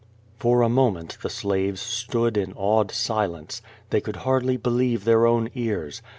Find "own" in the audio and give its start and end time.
5.27-5.49